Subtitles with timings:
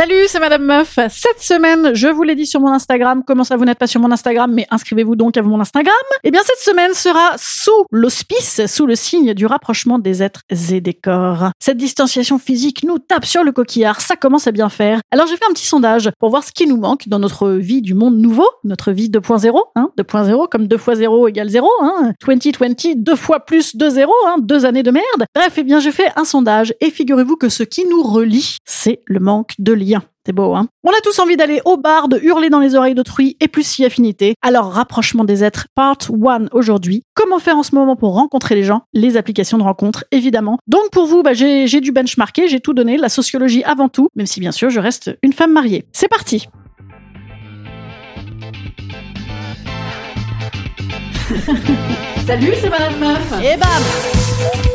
[0.00, 0.98] Salut, c'est Madame Meuf.
[1.10, 3.22] Cette semaine, je vous l'ai dit sur mon Instagram.
[3.26, 5.92] Comment ça, vous n'êtes pas sur mon Instagram, mais inscrivez-vous donc à mon Instagram.
[6.24, 10.80] Eh bien, cette semaine sera sous l'auspice, sous le signe du rapprochement des êtres et
[10.80, 11.50] des corps.
[11.58, 14.00] Cette distanciation physique nous tape sur le coquillard.
[14.00, 15.00] Ça commence à bien faire.
[15.10, 17.82] Alors, j'ai fait un petit sondage pour voir ce qui nous manque dans notre vie
[17.82, 22.12] du monde nouveau, notre vie 2.0, hein, 2.0 comme 2 fois 0 égale 0, hein,
[22.26, 25.26] 2020, 2 fois plus 2 0, hein, deux années de merde.
[25.34, 29.02] Bref, eh bien, j'ai fait un sondage et figurez-vous que ce qui nous relie, c'est
[29.04, 29.89] le manque de lien.
[30.26, 32.94] C'est beau, hein On a tous envie d'aller au bar, de hurler dans les oreilles
[32.94, 34.34] d'autrui et plus si affinité.
[34.42, 37.02] Alors, rapprochement des êtres, part 1 aujourd'hui.
[37.14, 38.82] Comment faire en ce moment pour rencontrer les gens?
[38.92, 40.58] Les applications de rencontre, évidemment.
[40.66, 44.26] Donc pour vous, bah, j'ai dû benchmarker, j'ai tout donné, la sociologie avant tout, même
[44.26, 45.86] si bien sûr je reste une femme mariée.
[45.92, 46.48] C'est parti
[52.26, 54.69] Salut, c'est Madame Meuf Et bam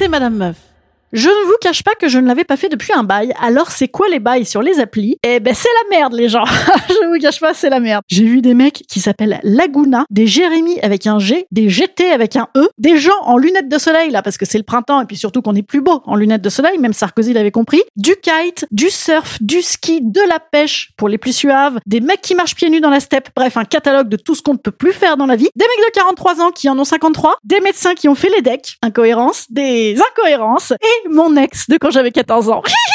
[0.00, 0.69] C'est Madame Meuf.
[1.12, 3.32] Je ne vous cache pas que je ne l'avais pas fait depuis un bail.
[3.42, 5.16] Alors c'est quoi les bails sur les applis?
[5.24, 6.44] Eh ben c'est la merde les gens.
[6.88, 8.02] je vous cache pas, c'est la merde.
[8.06, 12.36] J'ai vu des mecs qui s'appellent Laguna, des Jérémy avec un G, des GT avec
[12.36, 15.04] un E, des gens en lunettes de soleil là parce que c'est le printemps et
[15.04, 18.14] puis surtout qu'on est plus beau en lunettes de soleil, même Sarkozy l'avait compris, du
[18.14, 22.36] kite, du surf, du ski, de la pêche pour les plus suaves, des mecs qui
[22.36, 24.70] marchent pieds nus dans la steppe, bref un catalogue de tout ce qu'on ne peut
[24.70, 27.60] plus faire dans la vie, des mecs de 43 ans qui en ont 53, des
[27.60, 32.10] médecins qui ont fait les decks, incohérences, des incohérences et mon ex de quand j'avais
[32.10, 32.62] 14 ans.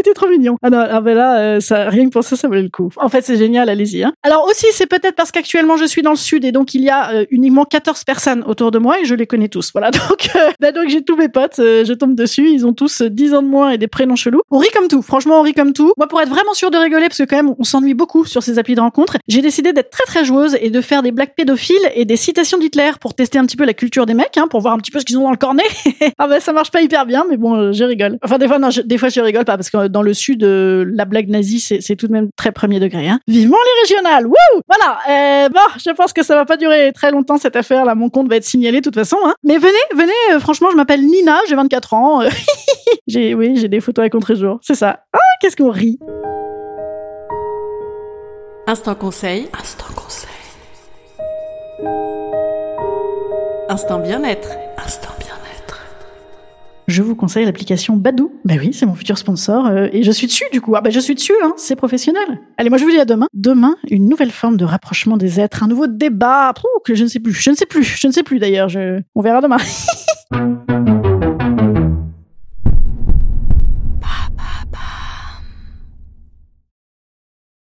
[0.00, 0.56] Était trop mignon.
[0.62, 2.90] Ah non, ah ben là, euh, ça, rien que pour ça, ça valait le coup.
[2.96, 4.02] En fait, c'est génial, allez-y.
[4.02, 4.14] Hein.
[4.22, 6.88] Alors aussi, c'est peut-être parce qu'actuellement, je suis dans le sud et donc il y
[6.88, 9.72] a euh, uniquement 14 personnes autour de moi et je les connais tous.
[9.72, 12.72] Voilà, donc, euh, bah, donc j'ai tous mes potes, euh, je tombe dessus, ils ont
[12.72, 14.40] tous 10 ans de moins et des prénoms chelous.
[14.50, 15.92] On rit comme tout, franchement, on rit comme tout.
[15.98, 18.42] Moi, pour être vraiment sûr de rigoler, parce que quand même, on s'ennuie beaucoup sur
[18.42, 21.34] ces applis de rencontre, j'ai décidé d'être très très joueuse et de faire des blagues
[21.36, 24.46] pédophiles et des citations d'Hitler pour tester un petit peu la culture des mecs, hein,
[24.48, 25.62] pour voir un petit peu ce qu'ils ont dans le cornet.
[26.18, 28.18] ah bah ça marche pas hyper bien, mais bon, euh, je rigole.
[28.22, 30.84] Enfin, des fois, non, des fois, je rigole pas parce que dans le sud, euh,
[30.94, 33.08] la blague nazie, c'est tout de même très premier degré.
[33.08, 33.20] Hein.
[33.28, 34.98] Vivement les régionales, wouh Voilà.
[35.08, 37.84] Euh, bon, je pense que ça va pas durer très longtemps cette affaire.
[37.84, 39.16] Là, mon compte va être signalé de toute façon.
[39.24, 39.34] Hein.
[39.44, 40.12] Mais venez, venez.
[40.32, 42.22] euh, franchement, je m'appelle Nina, j'ai 24 ans.
[43.06, 44.58] j'ai, oui, j'ai des photos à contre-jour.
[44.62, 45.00] C'est ça.
[45.12, 45.98] Ah, qu'est-ce qu'on rit
[48.66, 49.48] Instant conseil.
[49.58, 50.30] Instant conseil.
[53.68, 54.48] Instant bien-être.
[56.90, 58.32] Je vous conseille l'application Badou.
[58.44, 60.74] Bah oui, c'est mon futur sponsor euh, et je suis dessus du coup.
[60.74, 62.40] Ah bah je suis dessus, hein, c'est professionnel.
[62.58, 63.28] Allez, moi je vous dis à demain.
[63.32, 66.52] Demain, une nouvelle forme de rapprochement des êtres, un nouveau débat.
[66.52, 68.68] Pouh, que je ne sais plus, je ne sais plus, je ne sais plus d'ailleurs.
[68.68, 69.00] Je...
[69.14, 69.58] On verra demain.